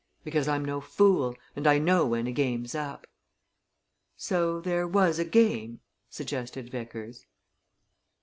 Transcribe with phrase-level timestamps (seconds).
[0.23, 3.05] Because, I'm no fool, and I know when a game's up."
[4.17, 7.27] "So there was a game?" suggested Vickers.